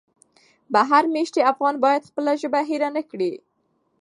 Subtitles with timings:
[0.73, 3.31] بهر مېشتي افغانان باید خپله ژبه هېره نه کړي.